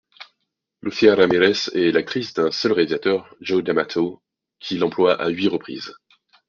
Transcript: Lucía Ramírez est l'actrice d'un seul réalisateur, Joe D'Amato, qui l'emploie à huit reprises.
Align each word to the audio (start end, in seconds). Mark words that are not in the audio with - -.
Lucía 0.81 1.13
Ramírez 1.13 1.69
est 1.75 1.91
l'actrice 1.91 2.33
d'un 2.33 2.49
seul 2.49 2.71
réalisateur, 2.71 3.35
Joe 3.39 3.63
D'Amato, 3.63 4.19
qui 4.59 4.79
l'emploie 4.79 5.13
à 5.21 5.29
huit 5.29 5.47
reprises. 5.47 5.93